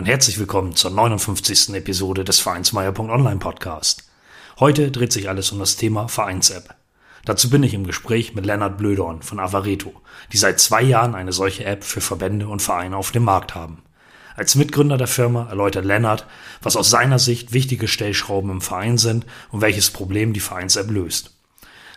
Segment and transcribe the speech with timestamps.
[0.00, 1.74] und herzlich willkommen zur 59.
[1.74, 4.04] Episode des Vereinsmeier.online Podcast.
[4.58, 6.74] Heute dreht sich alles um das Thema Vereins-App.
[7.26, 9.92] Dazu bin ich im Gespräch mit Lennart Blödorn von Avareto,
[10.32, 13.82] die seit zwei Jahren eine solche App für Verbände und Vereine auf dem Markt haben.
[14.36, 16.26] Als Mitgründer der Firma erläutert Lennart,
[16.62, 21.36] was aus seiner Sicht wichtige Stellschrauben im Verein sind und welches Problem die Vereins-App löst.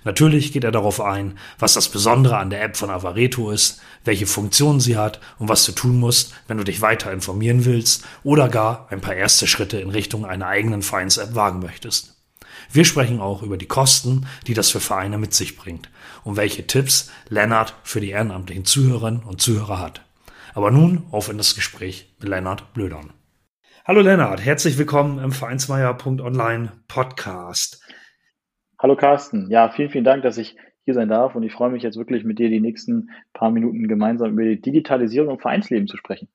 [0.03, 4.27] Natürlich geht er darauf ein, was das Besondere an der App von Avareto ist, welche
[4.27, 8.49] Funktionen sie hat und was du tun musst, wenn du dich weiter informieren willst oder
[8.49, 12.15] gar ein paar erste Schritte in Richtung einer eigenen Vereins-App wagen möchtest.
[12.71, 15.89] Wir sprechen auch über die Kosten, die das für Vereine mit sich bringt
[16.23, 20.01] und welche Tipps Lennart für die ehrenamtlichen Zuhörerinnen und Zuhörer hat.
[20.53, 23.13] Aber nun auf in das Gespräch mit Lennart Blödern.
[23.85, 27.81] Hallo Lennart, herzlich willkommen im Vereinsmeier.online Podcast.
[28.83, 29.49] Hallo Carsten.
[29.49, 32.25] Ja, vielen, vielen Dank, dass ich hier sein darf und ich freue mich jetzt wirklich
[32.25, 36.27] mit dir die nächsten paar Minuten gemeinsam über die Digitalisierung im Vereinsleben zu sprechen.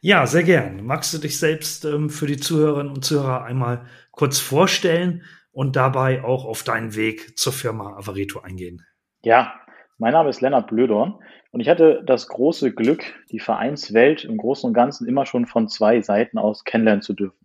[0.00, 0.84] Ja, sehr gern.
[0.84, 6.24] Magst du dich selbst ähm, für die Zuhörerinnen und Zuhörer einmal kurz vorstellen und dabei
[6.24, 8.84] auch auf deinen Weg zur Firma Avareto eingehen?
[9.22, 9.54] Ja,
[9.98, 11.20] mein Name ist Lennart Blödorn
[11.52, 15.68] und ich hatte das große Glück, die Vereinswelt im Großen und Ganzen immer schon von
[15.68, 17.41] zwei Seiten aus kennenlernen zu dürfen.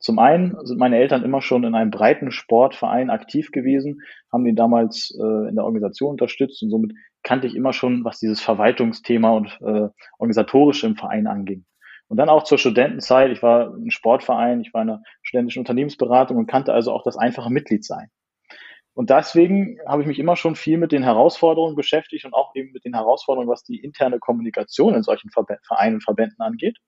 [0.00, 4.00] Zum einen sind meine Eltern immer schon in einem breiten Sportverein aktiv gewesen,
[4.32, 6.92] haben ihn damals äh, in der Organisation unterstützt und somit
[7.22, 11.66] kannte ich immer schon, was dieses Verwaltungsthema und äh, organisatorische im Verein anging.
[12.08, 13.30] Und dann auch zur Studentenzeit.
[13.30, 17.16] Ich war ein Sportverein, ich war in einer studentischen Unternehmensberatung und kannte also auch das
[17.16, 18.08] einfache Mitgliedsein.
[18.94, 22.72] Und deswegen habe ich mich immer schon viel mit den Herausforderungen beschäftigt und auch eben
[22.72, 26.78] mit den Herausforderungen, was die interne Kommunikation in solchen Vereinen und Verbänden angeht.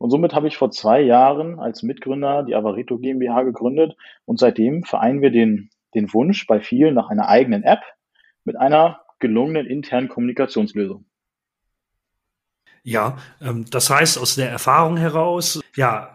[0.00, 4.82] Und somit habe ich vor zwei Jahren als Mitgründer die Avarito GmbH gegründet und seitdem
[4.82, 7.82] vereinen wir den, den Wunsch bei vielen nach einer eigenen App
[8.44, 11.04] mit einer gelungenen internen Kommunikationslösung.
[12.82, 16.14] Ja, ähm, das heißt aus der Erfahrung heraus, ja,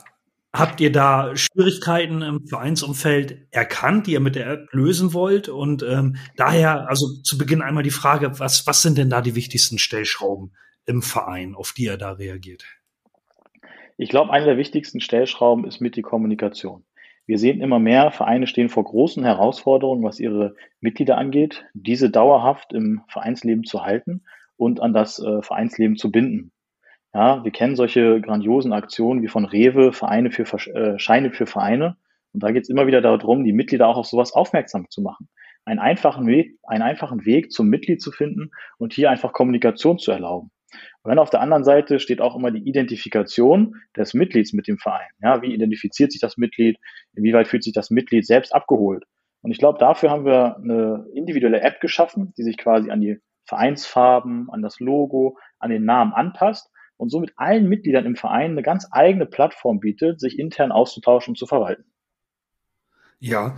[0.52, 5.48] habt ihr da Schwierigkeiten im Vereinsumfeld erkannt, die ihr mit der App lösen wollt?
[5.48, 9.36] Und ähm, daher, also zu Beginn einmal die Frage, was, was sind denn da die
[9.36, 10.56] wichtigsten Stellschrauben
[10.88, 12.66] im Verein, auf die ihr da reagiert?
[13.98, 16.84] Ich glaube, eine der wichtigsten Stellschrauben ist mit die Kommunikation.
[17.26, 22.74] Wir sehen immer mehr, Vereine stehen vor großen Herausforderungen, was ihre Mitglieder angeht, diese dauerhaft
[22.74, 24.24] im Vereinsleben zu halten
[24.58, 26.52] und an das äh, Vereinsleben zu binden.
[27.14, 31.96] Ja, wir kennen solche grandiosen Aktionen wie von Rewe, Vereine für äh, Scheine für Vereine.
[32.34, 35.30] Und da geht es immer wieder darum, die Mitglieder auch auf sowas aufmerksam zu machen.
[35.64, 40.12] Einen einfachen Weg, einen einfachen Weg zum Mitglied zu finden und hier einfach Kommunikation zu
[40.12, 40.52] erlauben.
[41.06, 44.80] Und dann auf der anderen Seite steht auch immer die Identifikation des Mitglieds mit dem
[44.80, 45.08] Verein.
[45.22, 46.80] Ja, wie identifiziert sich das Mitglied?
[47.14, 49.04] Inwieweit fühlt sich das Mitglied selbst abgeholt?
[49.42, 53.20] Und ich glaube, dafür haben wir eine individuelle App geschaffen, die sich quasi an die
[53.46, 58.64] Vereinsfarben, an das Logo, an den Namen anpasst und somit allen Mitgliedern im Verein eine
[58.64, 61.86] ganz eigene Plattform bietet, sich intern auszutauschen und zu verwalten.
[63.20, 63.58] Ja,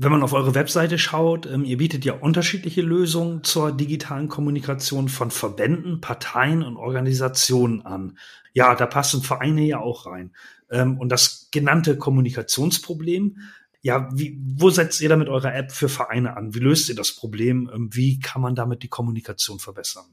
[0.00, 5.08] wenn man auf eure Webseite schaut, ähm, ihr bietet ja unterschiedliche Lösungen zur digitalen Kommunikation
[5.08, 8.16] von Verbänden, Parteien und Organisationen an.
[8.52, 10.32] Ja, da passen Vereine ja auch rein.
[10.70, 13.38] Ähm, und das genannte Kommunikationsproblem,
[13.80, 16.54] ja, wie, wo setzt ihr damit eure App für Vereine an?
[16.54, 17.68] Wie löst ihr das Problem?
[17.74, 20.06] Ähm, wie kann man damit die Kommunikation verbessern?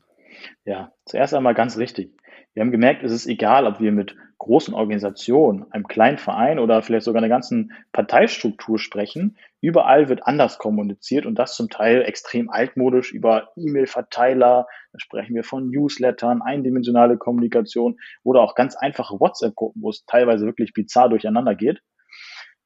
[0.65, 2.11] Ja, zuerst einmal ganz richtig.
[2.55, 6.81] Wir haben gemerkt, es ist egal, ob wir mit großen Organisationen, einem kleinen Verein oder
[6.81, 9.37] vielleicht sogar einer ganzen Parteistruktur sprechen.
[9.59, 14.67] Überall wird anders kommuniziert und das zum Teil extrem altmodisch über E-Mail-Verteiler.
[14.93, 20.45] Da sprechen wir von Newslettern, eindimensionale Kommunikation oder auch ganz einfache WhatsApp-Gruppen, wo es teilweise
[20.45, 21.81] wirklich bizarr durcheinander geht.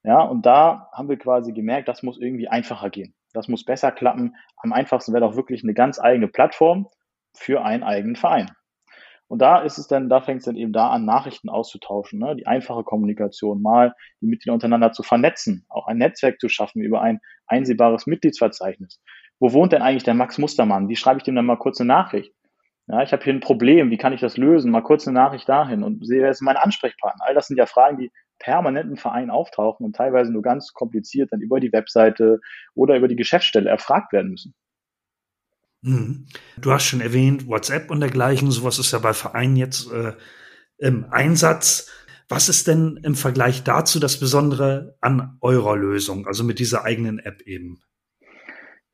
[0.04, 3.16] Ja, und da haben wir quasi gemerkt, das muss irgendwie einfacher gehen.
[3.34, 4.36] Das muss besser klappen.
[4.58, 6.88] Am einfachsten wäre doch wirklich eine ganz eigene Plattform
[7.36, 8.52] für einen eigenen Verein.
[9.30, 12.36] Und da ist es dann, da fängt es dann eben da an, Nachrichten auszutauschen, ne?
[12.36, 17.02] die einfache Kommunikation, mal die Mitglieder untereinander zu vernetzen, auch ein Netzwerk zu schaffen über
[17.02, 19.00] ein einsehbares Mitgliedsverzeichnis.
[19.40, 20.90] Wo wohnt denn eigentlich der Max Mustermann?
[20.90, 22.34] Wie schreibe ich dem dann mal kurz eine Nachricht?
[22.88, 24.72] Ja, ich habe hier ein Problem, wie kann ich das lösen?
[24.72, 27.24] Mal kurz eine Nachricht dahin und sehe, wer ist mein Ansprechpartner?
[27.24, 31.32] All das sind ja Fragen, die permanent im Verein auftauchen und teilweise nur ganz kompliziert
[31.32, 32.40] dann über die Webseite
[32.74, 34.56] oder über die Geschäftsstelle erfragt werden müssen.
[35.82, 36.28] Mhm.
[36.58, 40.14] Du hast schon erwähnt, WhatsApp und dergleichen, sowas ist ja bei Vereinen jetzt äh,
[40.78, 41.92] im Einsatz.
[42.28, 47.20] Was ist denn im Vergleich dazu das Besondere an eurer Lösung, also mit dieser eigenen
[47.20, 47.82] App eben?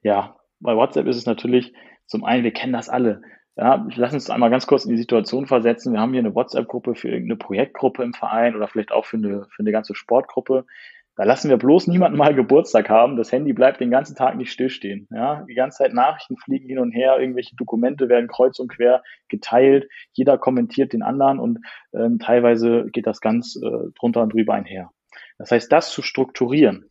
[0.02, 1.74] Ja, bei WhatsApp ist es natürlich
[2.06, 3.22] zum einen, wir kennen das alle.
[3.58, 5.94] Ja, lass uns einmal ganz kurz in die Situation versetzen.
[5.94, 9.48] Wir haben hier eine WhatsApp-Gruppe für irgendeine Projektgruppe im Verein oder vielleicht auch für eine,
[9.50, 10.66] für eine ganze Sportgruppe.
[11.18, 13.16] Da lassen wir bloß niemanden mal Geburtstag haben.
[13.16, 15.08] Das Handy bleibt den ganzen Tag nicht stillstehen.
[15.12, 19.02] Ja, die ganze Zeit Nachrichten fliegen hin und her, irgendwelche Dokumente werden kreuz und quer
[19.30, 19.88] geteilt.
[20.12, 21.60] Jeder kommentiert den anderen und
[21.94, 24.92] ähm, teilweise geht das ganz äh, drunter und drüber einher.
[25.38, 26.90] Das heißt, das zu strukturieren,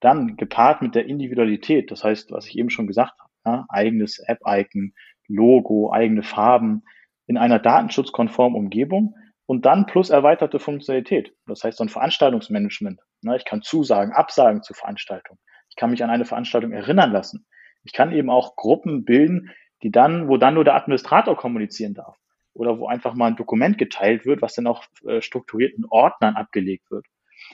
[0.00, 4.18] dann gepaart mit der Individualität, das heißt, was ich eben schon gesagt habe, ja, eigenes
[4.18, 4.94] App-Icon,
[5.28, 6.82] Logo, eigene Farben
[7.26, 9.14] in einer datenschutzkonformen Umgebung
[9.46, 11.32] und dann plus erweiterte Funktionalität.
[11.46, 13.00] Das heißt, so ein Veranstaltungsmanagement.
[13.22, 15.38] Ne, ich kann Zusagen, Absagen zu Veranstaltungen.
[15.68, 17.46] Ich kann mich an eine Veranstaltung erinnern lassen.
[17.84, 19.50] Ich kann eben auch Gruppen bilden,
[19.82, 22.16] die dann, wo dann nur der Administrator kommunizieren darf.
[22.52, 26.90] Oder wo einfach mal ein Dokument geteilt wird, was dann auch äh, strukturierten Ordnern abgelegt
[26.90, 27.06] wird.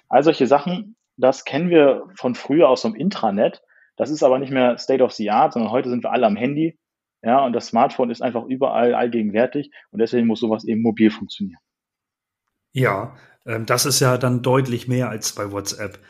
[0.08, 3.62] All solche Sachen, das kennen wir von früher aus dem Intranet.
[3.96, 6.36] Das ist aber nicht mehr State of the Art, sondern heute sind wir alle am
[6.36, 6.78] Handy.
[7.22, 11.58] Ja, und das Smartphone ist einfach überall allgegenwärtig und deswegen muss sowas eben mobil funktionieren.
[12.72, 13.16] Ja,
[13.64, 16.00] das ist ja dann deutlich mehr als bei WhatsApp.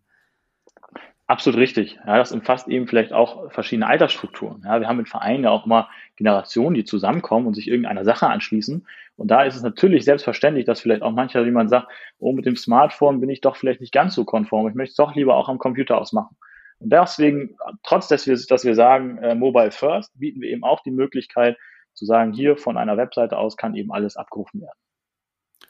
[1.27, 1.99] Absolut richtig.
[2.07, 4.63] Ja, das umfasst eben vielleicht auch verschiedene Altersstrukturen.
[4.67, 8.27] Ja, wir haben in Vereinen ja auch immer Generationen, die zusammenkommen und sich irgendeiner Sache
[8.27, 8.87] anschließen.
[9.17, 11.87] Und da ist es natürlich selbstverständlich, dass vielleicht auch mancher jemand sagt,
[12.19, 14.69] oh, mit dem Smartphone bin ich doch vielleicht nicht ganz so konform.
[14.69, 16.37] Ich möchte es doch lieber auch am Computer ausmachen.
[16.83, 20.83] Und deswegen, trotz dass wir, dass wir sagen, äh, Mobile First, bieten wir eben auch
[20.83, 21.57] die Möglichkeit
[21.95, 24.79] zu sagen, hier von einer Webseite aus kann eben alles abgerufen werden.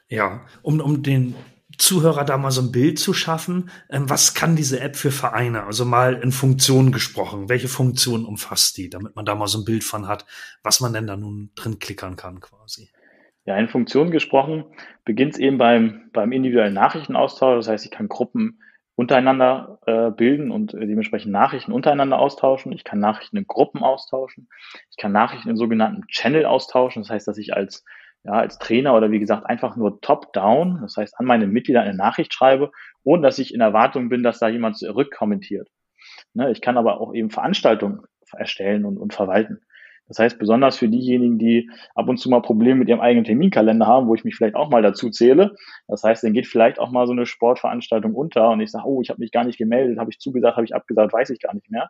[0.07, 1.35] Ja, um, um den
[1.77, 5.63] Zuhörer da mal so ein Bild zu schaffen, ähm, was kann diese App für Vereine?
[5.63, 7.49] Also mal in Funktionen gesprochen.
[7.49, 10.25] Welche Funktionen umfasst die, damit man da mal so ein Bild von hat,
[10.63, 12.89] was man denn da nun drin klickern kann quasi?
[13.45, 14.65] Ja, in Funktionen gesprochen
[15.03, 17.57] beginnt es eben beim, beim individuellen Nachrichtenaustausch.
[17.57, 18.61] Das heißt, ich kann Gruppen
[18.95, 22.71] untereinander äh, bilden und äh, dementsprechend Nachrichten untereinander austauschen.
[22.71, 24.49] Ich kann Nachrichten in Gruppen austauschen.
[24.91, 27.01] Ich kann Nachrichten in sogenannten Channel austauschen.
[27.01, 27.83] Das heißt, dass ich als
[28.23, 31.93] ja, als Trainer oder wie gesagt einfach nur top-down, das heißt an meine Mitglieder eine
[31.93, 32.71] Nachricht schreibe,
[33.03, 35.67] ohne dass ich in Erwartung bin, dass da jemand zurückkommentiert.
[36.33, 39.61] Ne, ich kann aber auch eben Veranstaltungen erstellen und, und verwalten.
[40.13, 43.87] Das heißt, besonders für diejenigen, die ab und zu mal Probleme mit ihrem eigenen Terminkalender
[43.87, 45.55] haben, wo ich mich vielleicht auch mal dazu zähle.
[45.87, 49.01] Das heißt, dann geht vielleicht auch mal so eine Sportveranstaltung unter und ich sage, oh,
[49.01, 51.55] ich habe mich gar nicht gemeldet, habe ich zugesagt, habe ich abgesagt, weiß ich gar
[51.55, 51.89] nicht mehr.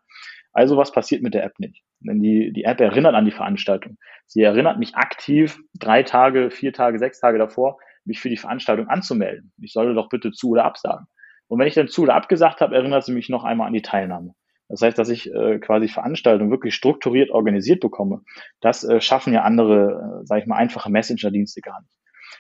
[0.54, 1.84] Also was passiert mit der App nicht?
[2.00, 3.98] Denn die, die App erinnert an die Veranstaltung.
[4.26, 8.88] Sie erinnert mich aktiv drei Tage, vier Tage, sechs Tage davor, mich für die Veranstaltung
[8.88, 9.52] anzumelden.
[9.62, 11.08] Ich solle doch bitte zu oder absagen.
[11.50, 13.82] Und wenn ich dann zu oder abgesagt habe, erinnert sie mich noch einmal an die
[13.82, 14.34] Teilnahme.
[14.74, 18.22] Das heißt, dass ich äh, quasi Veranstaltungen wirklich strukturiert organisiert bekomme.
[18.60, 21.96] Das äh, schaffen ja andere, äh, sage ich mal, einfache Messenger-Dienste gar nicht.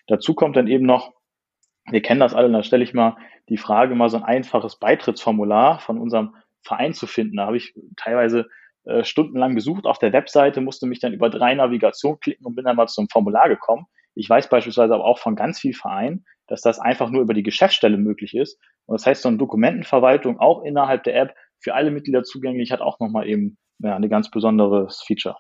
[0.08, 1.14] Dazu kommt dann eben noch,
[1.92, 3.18] wir kennen das alle, da stelle ich mal
[3.50, 7.38] die Frage, mal so ein einfaches Beitrittsformular von unserem Verein zu finden.
[7.38, 8.48] Da habe ich teilweise
[8.86, 12.66] äh, stundenlang gesucht auf der Webseite, musste mich dann über drei Navigationen klicken und bin
[12.66, 13.86] dann mal zum Formular gekommen.
[14.16, 17.44] Ich weiß beispielsweise aber auch von ganz vielen Vereinen, dass das einfach nur über die
[17.44, 18.60] Geschäftsstelle möglich ist.
[18.88, 22.82] Und das heißt, so eine Dokumentenverwaltung auch innerhalb der App für alle Mitglieder zugänglich, hat
[22.82, 25.38] auch nochmal eben ja, eine ganz besonderes Feature.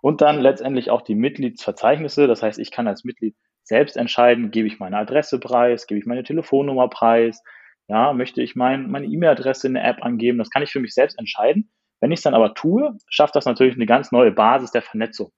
[0.00, 2.26] Und dann letztendlich auch die Mitgliedsverzeichnisse.
[2.26, 6.06] Das heißt, ich kann als Mitglied selbst entscheiden, gebe ich meine Adresse preis, gebe ich
[6.06, 7.42] meine Telefonnummer preis,
[7.88, 10.94] ja, möchte ich mein, meine E-Mail-Adresse in der App angeben, das kann ich für mich
[10.94, 11.70] selbst entscheiden.
[12.00, 15.32] Wenn ich es dann aber tue, schafft das natürlich eine ganz neue Basis der Vernetzung.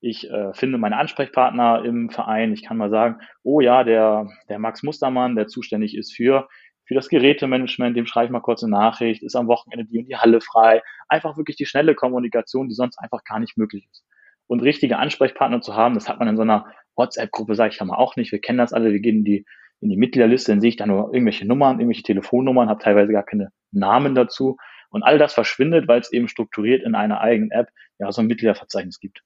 [0.00, 2.54] Ich äh, finde meine Ansprechpartner im Verein.
[2.54, 6.48] Ich kann mal sagen, oh ja, der, der Max Mustermann, der zuständig ist für,
[6.90, 10.08] für das Gerätemanagement, dem schreibe ich mal kurz eine Nachricht, ist am Wochenende die und
[10.08, 10.82] die Halle frei.
[11.08, 14.04] Einfach wirklich die schnelle Kommunikation, die sonst einfach gar nicht möglich ist.
[14.48, 16.66] Und richtige Ansprechpartner zu haben, das hat man in so einer
[16.96, 18.32] WhatsApp-Gruppe, sage ich ja mal, auch nicht.
[18.32, 19.46] Wir kennen das alle, wir gehen in die,
[19.80, 23.22] in die Mitgliederliste, dann sehe ich da nur irgendwelche Nummern, irgendwelche Telefonnummern, habe teilweise gar
[23.22, 24.56] keine Namen dazu.
[24.88, 27.68] Und all das verschwindet, weil es eben strukturiert in einer eigenen App
[28.00, 29.22] ja so ein Mitgliederverzeichnis gibt.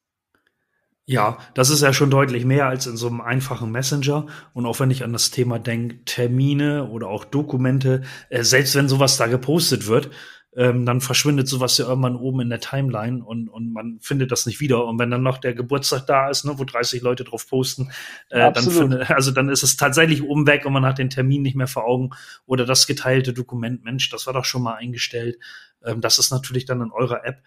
[1.07, 4.27] Ja, das ist ja schon deutlich mehr als in so einem einfachen Messenger.
[4.55, 8.89] Und auch wenn ich an das Thema denke, Termine oder auch Dokumente, äh, selbst wenn
[8.89, 10.11] sowas da gepostet wird,
[10.57, 14.47] ähm, dann verschwindet sowas ja irgendwann oben in der Timeline und, und man findet das
[14.47, 14.87] nicht wieder.
[14.87, 17.91] Und wenn dann noch der Geburtstag da ist, ne, wo 30 Leute drauf posten,
[18.31, 21.43] äh, dann finde, also dann ist es tatsächlich oben weg und man hat den Termin
[21.43, 22.11] nicht mehr vor Augen
[22.47, 25.39] oder das geteilte Dokument, Mensch, das war doch schon mal eingestellt.
[25.85, 27.43] Ähm, das ist natürlich dann in eurer App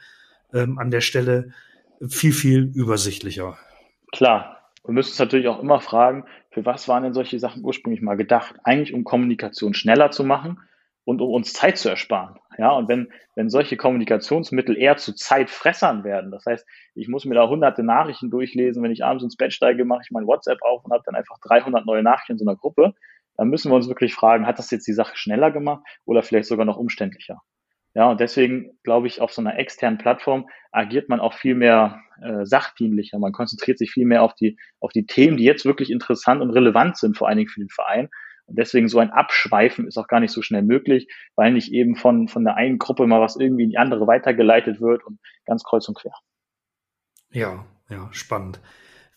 [0.53, 1.53] ähm, an der Stelle
[2.07, 3.57] viel, viel übersichtlicher.
[4.11, 4.53] Klar.
[4.83, 8.15] Wir müssen uns natürlich auch immer fragen, für was waren denn solche Sachen ursprünglich mal
[8.15, 8.55] gedacht?
[8.63, 10.61] Eigentlich um Kommunikation schneller zu machen
[11.03, 12.39] und um uns Zeit zu ersparen.
[12.57, 17.35] Ja, und wenn, wenn solche Kommunikationsmittel eher zu Zeitfressern werden, das heißt, ich muss mir
[17.35, 20.85] da hunderte Nachrichten durchlesen, wenn ich abends ins Bett steige, mache ich mein WhatsApp auf
[20.85, 22.93] und habe dann einfach 300 neue Nachrichten in so einer Gruppe,
[23.35, 26.47] dann müssen wir uns wirklich fragen, hat das jetzt die Sache schneller gemacht oder vielleicht
[26.47, 27.41] sogar noch umständlicher?
[27.97, 31.99] Ja, und deswegen glaube ich, auf so einer externen Plattform agiert man auch viel mehr
[32.21, 33.17] äh, sachdienlicher.
[33.17, 36.51] Man konzentriert sich viel mehr auf die, auf die Themen, die jetzt wirklich interessant und
[36.51, 38.09] relevant sind, vor allen Dingen für den Verein.
[38.45, 41.95] Und deswegen so ein Abschweifen ist auch gar nicht so schnell möglich, weil nicht eben
[41.95, 45.63] von, von der einen Gruppe mal was irgendwie in die andere weitergeleitet wird und ganz
[45.63, 46.13] kreuz und quer.
[47.31, 48.59] Ja, ja, spannend.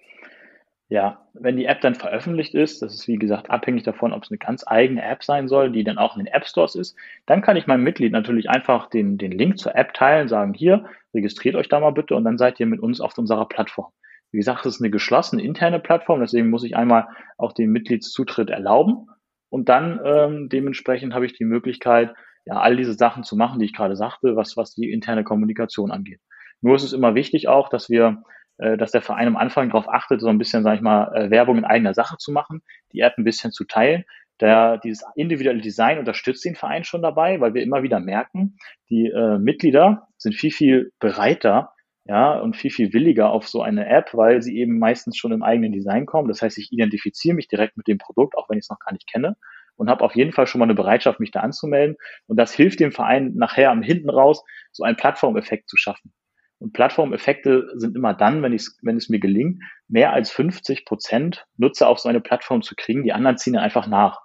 [0.87, 4.31] Ja, wenn die App dann veröffentlicht ist, das ist wie gesagt abhängig davon, ob es
[4.31, 7.41] eine ganz eigene App sein soll, die dann auch in den App Stores ist, dann
[7.41, 11.55] kann ich meinem Mitglied natürlich einfach den, den Link zur App teilen, sagen, hier, registriert
[11.55, 13.91] euch da mal bitte und dann seid ihr mit uns auf unserer Plattform.
[14.33, 18.49] Wie gesagt, es ist eine geschlossene interne Plattform, deswegen muss ich einmal auch den Mitgliedszutritt
[18.49, 19.07] erlauben
[19.49, 23.65] und dann ähm, dementsprechend habe ich die Möglichkeit, ja, all diese Sachen zu machen, die
[23.65, 26.19] ich gerade sagte, was, was die interne Kommunikation angeht.
[26.61, 28.23] Nur ist es immer wichtig auch, dass wir,
[28.57, 31.29] äh, dass der Verein am Anfang darauf achtet, so ein bisschen, sage ich mal, äh,
[31.29, 32.63] Werbung in eigener Sache zu machen,
[32.93, 34.05] die App ein bisschen zu teilen.
[34.41, 38.57] Der, dieses individuelle Design unterstützt den Verein schon dabei, weil wir immer wieder merken,
[38.89, 41.72] die äh, Mitglieder sind viel, viel bereiter,
[42.05, 45.43] ja, und viel, viel williger auf so eine App, weil sie eben meistens schon im
[45.43, 46.27] eigenen Design kommen.
[46.27, 48.91] Das heißt, ich identifiziere mich direkt mit dem Produkt, auch wenn ich es noch gar
[48.91, 49.37] nicht kenne
[49.75, 51.95] und habe auf jeden Fall schon mal eine Bereitschaft, mich da anzumelden.
[52.27, 56.13] Und das hilft dem Verein nachher am hinten raus, so einen Plattformeffekt zu schaffen.
[56.59, 61.89] Und Plattformeffekte sind immer dann, wenn, wenn es mir gelingt, mehr als 50 Prozent Nutzer
[61.89, 63.03] auf so eine Plattform zu kriegen.
[63.03, 64.21] Die anderen ziehen einfach nach.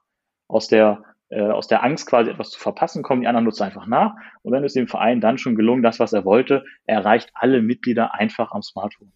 [0.47, 4.14] Aus der aus der Angst quasi etwas zu verpassen, kommen die anderen Nutzer einfach nach.
[4.42, 7.61] Und dann ist dem Verein dann schon gelungen, das, was er wollte, er erreicht alle
[7.61, 9.12] Mitglieder einfach am Smartphone.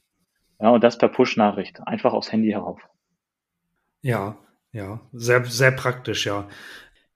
[0.61, 2.81] Ja, und das per Push-Nachricht, einfach aufs Handy herauf.
[4.02, 4.37] Ja,
[4.73, 6.49] ja, sehr, sehr praktisch, ja.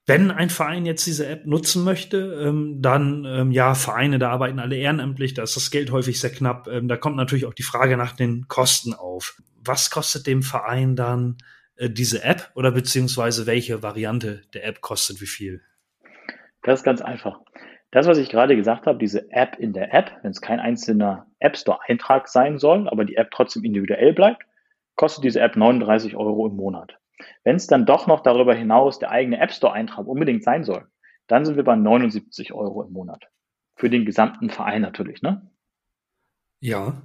[0.05, 4.59] Wenn ein Verein jetzt diese App nutzen möchte, ähm, dann ähm, ja, Vereine, da arbeiten
[4.59, 6.67] alle ehrenamtlich, da ist das Geld häufig sehr knapp.
[6.67, 9.35] Ähm, da kommt natürlich auch die Frage nach den Kosten auf.
[9.63, 11.37] Was kostet dem Verein dann
[11.77, 15.61] äh, diese App oder beziehungsweise welche Variante der App kostet wie viel?
[16.63, 17.39] Das ist ganz einfach.
[17.91, 21.27] Das, was ich gerade gesagt habe, diese App in der App, wenn es kein einzelner
[21.39, 24.43] App Store-Eintrag sein soll, aber die App trotzdem individuell bleibt,
[24.95, 26.97] kostet diese App 39 Euro im Monat.
[27.43, 30.87] Wenn es dann doch noch darüber hinaus der eigene App Store-Eintrag unbedingt sein soll,
[31.27, 33.25] dann sind wir bei 79 Euro im Monat.
[33.75, 35.21] Für den gesamten Verein natürlich.
[35.21, 35.49] Ne?
[36.59, 37.01] Ja,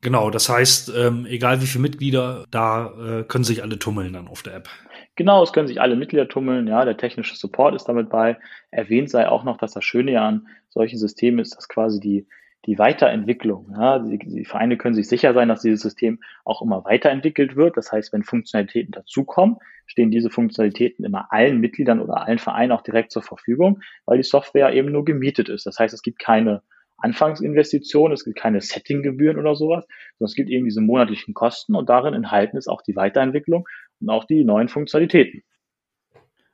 [0.00, 0.30] genau.
[0.30, 4.42] Das heißt, ähm, egal wie viele Mitglieder, da äh, können sich alle tummeln dann auf
[4.42, 4.68] der App.
[5.16, 6.66] Genau, es können sich alle Mitglieder tummeln.
[6.66, 8.38] Ja, der technische Support ist damit bei.
[8.70, 12.26] Erwähnt sei auch noch, dass das Schöne ja an solchen Systemen ist, dass quasi die
[12.66, 13.72] die Weiterentwicklung.
[13.78, 17.76] Ja, die, die, Vereine können sich sicher sein, dass dieses System auch immer weiterentwickelt wird.
[17.76, 22.82] Das heißt, wenn Funktionalitäten dazukommen, stehen diese Funktionalitäten immer allen Mitgliedern oder allen Vereinen auch
[22.82, 25.64] direkt zur Verfügung, weil die Software eben nur gemietet ist.
[25.64, 26.62] Das heißt, es gibt keine
[26.98, 29.84] Anfangsinvestition, es gibt keine Settinggebühren oder sowas,
[30.18, 33.68] sondern es gibt eben diese monatlichen Kosten und darin enthalten ist auch die Weiterentwicklung
[34.00, 35.42] und auch die neuen Funktionalitäten.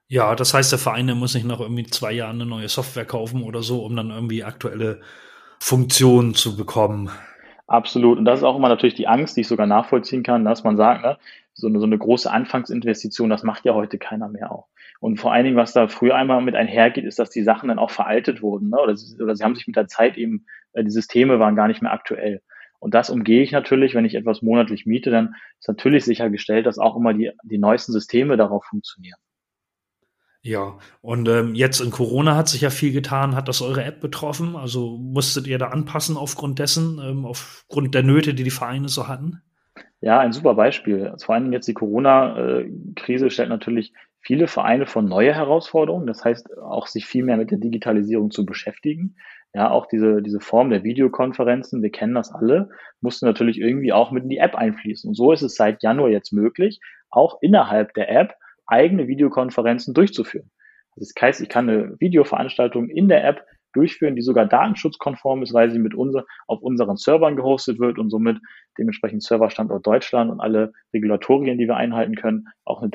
[0.08, 3.42] Ja, das heißt, der Verein muss nicht nach irgendwie zwei Jahren eine neue Software kaufen
[3.44, 5.00] oder so, um dann irgendwie aktuelle
[5.58, 7.10] Funktionen zu bekommen.
[7.66, 8.18] Absolut.
[8.18, 10.76] Und das ist auch immer natürlich die Angst, die ich sogar nachvollziehen kann, dass man
[10.76, 11.16] sagt, ne,
[11.54, 14.66] so eine, so eine große Anfangsinvestition, das macht ja heute keiner mehr auch.
[15.02, 17.80] Und vor allen Dingen, was da früher einmal mit einhergeht, ist, dass die Sachen dann
[17.80, 18.68] auch veraltet wurden.
[18.68, 18.78] Ne?
[18.78, 21.66] Oder, sie, oder sie haben sich mit der Zeit eben, äh, die Systeme waren gar
[21.66, 22.40] nicht mehr aktuell.
[22.78, 26.78] Und das umgehe ich natürlich, wenn ich etwas monatlich miete, dann ist natürlich sichergestellt, dass
[26.78, 29.18] auch immer die, die neuesten Systeme darauf funktionieren.
[30.40, 33.34] Ja, und ähm, jetzt in Corona hat sich ja viel getan.
[33.34, 34.54] Hat das eure App betroffen?
[34.54, 39.08] Also musstet ihr da anpassen aufgrund dessen, ähm, aufgrund der Nöte, die die Vereine so
[39.08, 39.42] hatten?
[40.00, 41.12] Ja, ein super Beispiel.
[41.18, 43.92] Vor allem jetzt die Corona-Krise stellt natürlich
[44.22, 46.06] viele Vereine vor neue Herausforderungen.
[46.06, 49.16] Das heißt, auch sich viel mehr mit der Digitalisierung zu beschäftigen.
[49.54, 52.70] Ja, auch diese, diese Form der Videokonferenzen, wir kennen das alle,
[53.02, 55.08] mussten natürlich irgendwie auch mit in die App einfließen.
[55.08, 58.34] Und so ist es seit Januar jetzt möglich, auch innerhalb der App
[58.66, 60.50] eigene Videokonferenzen durchzuführen.
[60.96, 65.70] Das heißt, ich kann eine Videoveranstaltung in der App durchführen, die sogar datenschutzkonform ist, weil
[65.70, 68.38] sie mit unser, auf unseren Servern gehostet wird und somit
[68.78, 72.90] dementsprechend Serverstandort Deutschland und alle Regulatorien, die wir einhalten können, auch eine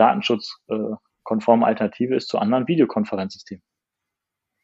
[1.28, 3.64] datenschutzkonforme Alternative ist zu anderen Videokonferenzsystemen.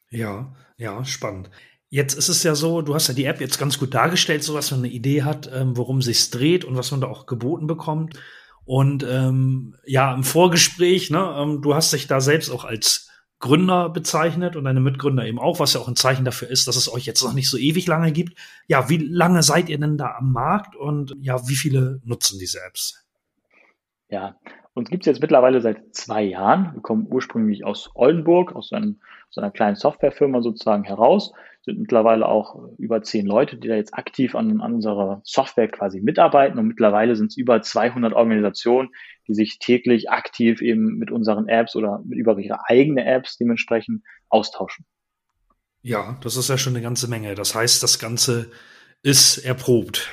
[0.10, 1.50] Ja, ja, spannend.
[1.90, 4.56] Jetzt ist es ja so, du hast ja die App jetzt ganz gut dargestellt, so
[4.56, 7.68] dass man eine Idee hat, ähm, worum sich dreht und was man da auch geboten
[7.68, 8.20] bekommt.
[8.66, 13.90] Und ähm, ja, im Vorgespräch, ne, ähm, du hast dich da selbst auch als Gründer
[13.90, 16.92] bezeichnet und deine Mitgründer eben auch, was ja auch ein Zeichen dafür ist, dass es
[16.92, 18.40] euch jetzt noch nicht so ewig lange gibt.
[18.68, 22.64] Ja, wie lange seid ihr denn da am Markt und ja, wie viele nutzen diese
[22.64, 23.06] Apps?
[24.10, 24.38] Ja,
[24.74, 26.74] uns gibt es jetzt mittlerweile seit zwei Jahren.
[26.74, 31.34] Wir kommen ursprünglich aus Oldenburg, aus, einem, aus einer kleinen Softwarefirma sozusagen heraus
[31.64, 36.02] sind mittlerweile auch über zehn Leute, die da jetzt aktiv an, an unserer Software quasi
[36.02, 36.60] mitarbeiten.
[36.60, 38.90] Und mittlerweile sind es über 200 Organisationen,
[39.28, 44.04] die sich täglich aktiv eben mit unseren Apps oder mit über ihre eigene Apps dementsprechend
[44.28, 44.86] austauschen.
[45.82, 47.34] Ja, das ist ja schon eine ganze Menge.
[47.36, 48.52] Das heißt, das Ganze
[49.02, 50.10] ist erprobt.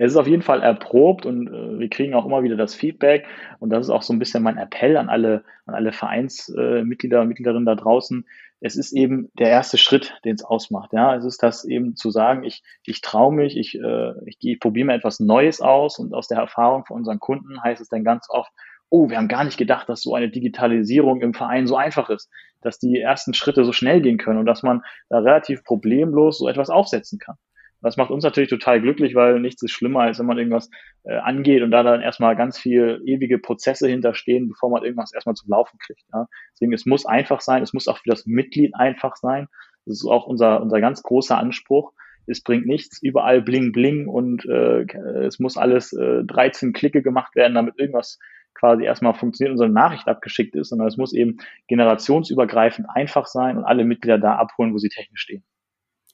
[0.00, 3.26] Es ist auf jeden Fall erprobt und äh, wir kriegen auch immer wieder das Feedback.
[3.58, 7.20] Und das ist auch so ein bisschen mein Appell an alle, an alle Vereinsmitglieder äh,
[7.20, 8.24] und Mitgliederinnen da draußen
[8.60, 10.92] es ist eben der erste Schritt, den es ausmacht.
[10.92, 14.60] Ja, es ist das eben zu sagen, ich, ich traue mich, ich, äh, ich, ich
[14.60, 18.04] probiere mir etwas Neues aus und aus der Erfahrung von unseren Kunden heißt es dann
[18.04, 18.52] ganz oft,
[18.90, 22.28] oh, wir haben gar nicht gedacht, dass so eine Digitalisierung im Verein so einfach ist,
[22.60, 26.48] dass die ersten Schritte so schnell gehen können und dass man da relativ problemlos so
[26.48, 27.36] etwas aufsetzen kann.
[27.82, 30.70] Das macht uns natürlich total glücklich, weil nichts ist schlimmer, als wenn man irgendwas
[31.04, 35.34] äh, angeht und da dann erstmal ganz viel ewige Prozesse hinterstehen, bevor man irgendwas erstmal
[35.34, 36.02] zum Laufen kriegt.
[36.12, 36.26] Ja.
[36.52, 39.48] Deswegen, es muss einfach sein, es muss auch für das Mitglied einfach sein.
[39.86, 41.92] Das ist auch unser, unser ganz großer Anspruch.
[42.26, 44.84] Es bringt nichts, überall bling bling und äh,
[45.24, 48.18] es muss alles äh, 13 Klicke gemacht werden, damit irgendwas
[48.54, 51.38] quasi erstmal funktioniert und so eine Nachricht abgeschickt ist, sondern es muss eben
[51.68, 55.44] generationsübergreifend einfach sein und alle Mitglieder da abholen, wo sie technisch stehen.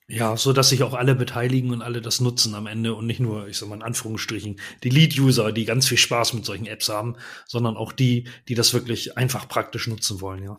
[0.09, 3.19] Ja, so dass sich auch alle beteiligen und alle das nutzen am Ende und nicht
[3.19, 6.89] nur, ich sag mal in Anführungsstrichen, die Lead-User, die ganz viel Spaß mit solchen Apps
[6.89, 7.17] haben,
[7.47, 10.59] sondern auch die, die das wirklich einfach praktisch nutzen wollen, ja.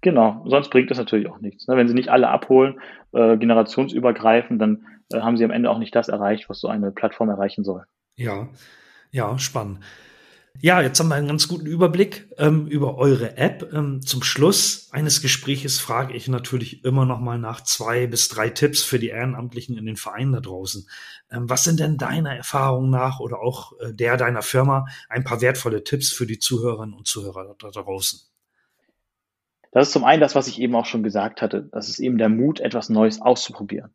[0.00, 1.66] Genau, sonst bringt das natürlich auch nichts.
[1.66, 1.76] Ne?
[1.76, 2.80] Wenn sie nicht alle abholen,
[3.12, 6.92] äh, generationsübergreifend, dann äh, haben sie am Ende auch nicht das erreicht, was so eine
[6.92, 7.84] Plattform erreichen soll.
[8.16, 8.48] Ja,
[9.10, 9.80] ja, spannend.
[10.60, 13.72] Ja, jetzt haben wir einen ganz guten Überblick ähm, über eure App.
[13.72, 18.48] Ähm, zum Schluss eines Gespräches frage ich natürlich immer noch mal nach zwei bis drei
[18.48, 20.88] Tipps für die Ehrenamtlichen in den Vereinen da draußen.
[21.30, 25.40] Ähm, was sind denn deiner Erfahrung nach oder auch äh, der deiner Firma ein paar
[25.40, 28.20] wertvolle Tipps für die Zuhörerinnen und Zuhörer da draußen?
[29.72, 31.68] Das ist zum einen das, was ich eben auch schon gesagt hatte.
[31.72, 33.90] Das ist eben der Mut, etwas Neues auszuprobieren.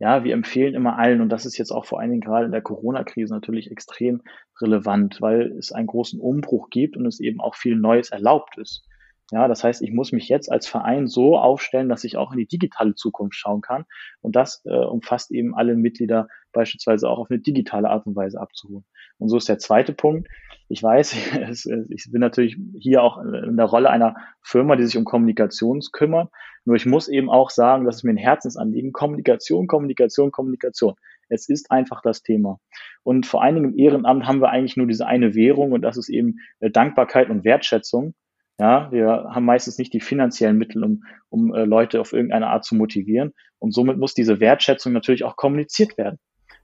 [0.00, 2.52] Ja, wir empfehlen immer allen, und das ist jetzt auch vor allen Dingen gerade in
[2.52, 4.22] der Corona-Krise natürlich extrem
[4.58, 8.82] relevant, weil es einen großen Umbruch gibt und es eben auch viel Neues erlaubt ist.
[9.30, 12.38] Ja, das heißt, ich muss mich jetzt als Verein so aufstellen, dass ich auch in
[12.38, 13.84] die digitale Zukunft schauen kann.
[14.20, 18.40] Und das äh, umfasst eben alle Mitglieder beispielsweise auch auf eine digitale Art und Weise
[18.40, 18.84] abzuholen.
[19.18, 20.28] Und so ist der zweite Punkt.
[20.68, 21.14] Ich weiß,
[21.90, 26.30] ich bin natürlich hier auch in der Rolle einer Firma, die sich um Kommunikation kümmert.
[26.64, 28.92] Nur ich muss eben auch sagen, dass es mir ein Herzensanliegen.
[28.92, 30.94] Kommunikation, Kommunikation, Kommunikation.
[31.28, 32.58] Es ist einfach das Thema.
[33.04, 35.96] Und vor allen Dingen im Ehrenamt haben wir eigentlich nur diese eine Währung und das
[35.96, 38.14] ist eben äh, Dankbarkeit und Wertschätzung.
[38.60, 42.62] Ja, wir haben meistens nicht die finanziellen Mittel, um, um äh, Leute auf irgendeine Art
[42.62, 43.32] zu motivieren.
[43.58, 46.18] Und somit muss diese Wertschätzung natürlich auch kommuniziert werden.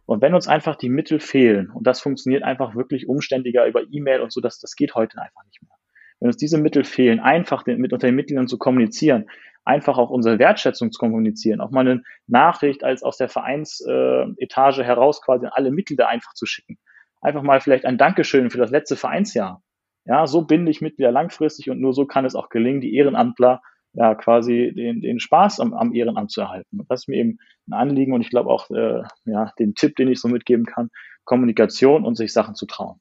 [0.04, 4.20] Und wenn uns einfach die Mittel fehlen, und das funktioniert einfach wirklich umständiger über E-Mail
[4.20, 5.70] und so, das, das geht heute einfach nicht mehr.
[6.20, 9.30] Wenn uns diese Mittel fehlen, einfach den, mit unter den Mitgliedern zu kommunizieren,
[9.64, 14.85] einfach auch unsere Wertschätzung zu kommunizieren, auch mal eine Nachricht als aus der Vereinsetage äh,
[14.85, 16.76] heraus quasi an alle Mitglieder einfach zu schicken.
[17.22, 19.62] Einfach mal vielleicht ein Dankeschön für das letzte Vereinsjahr.
[20.07, 23.61] Ja, so binde ich Mitglieder langfristig und nur so kann es auch gelingen, die Ehrenamtler
[23.92, 26.81] ja quasi den, den Spaß am, am Ehrenamt zu erhalten.
[26.88, 27.38] Das ist mir eben
[27.69, 30.90] ein Anliegen und ich glaube auch äh, ja, den Tipp, den ich so mitgeben kann,
[31.25, 33.01] Kommunikation und sich Sachen zu trauen.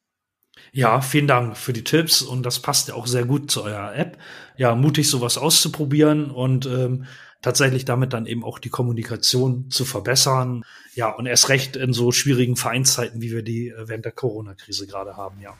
[0.72, 3.96] Ja, vielen Dank für die Tipps und das passt ja auch sehr gut zu eurer
[3.96, 4.18] App.
[4.58, 7.06] Ja, mutig sowas auszuprobieren und ähm,
[7.42, 10.64] tatsächlich damit dann eben auch die Kommunikation zu verbessern.
[10.96, 14.88] Ja, und erst recht in so schwierigen Vereinszeiten, wie wir die äh, während der Corona-Krise
[14.88, 15.54] gerade haben, ja.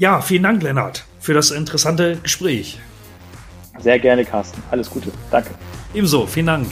[0.00, 2.80] Ja, vielen Dank, Lennart, für das interessante Gespräch.
[3.80, 4.62] Sehr gerne, Carsten.
[4.70, 5.12] Alles Gute.
[5.30, 5.50] Danke.
[5.92, 6.68] Ebenso, vielen Dank.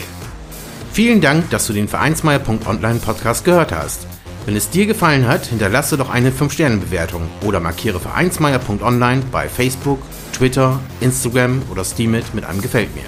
[0.94, 4.06] Vielen Dank, dass du den Vereinsmeier.online Podcast gehört hast.
[4.46, 10.00] Wenn es dir gefallen hat, hinterlasse doch eine 5-Sterne-Bewertung oder markiere Vereinsmeier.online bei Facebook,
[10.32, 13.04] Twitter, Instagram oder Steamit mit einem Gefällt mir.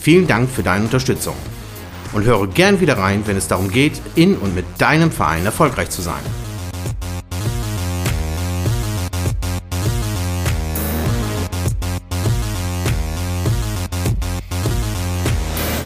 [0.00, 1.36] Vielen Dank für deine Unterstützung.
[2.14, 5.90] Und höre gern wieder rein, wenn es darum geht, in und mit deinem Verein erfolgreich
[5.90, 6.22] zu sein.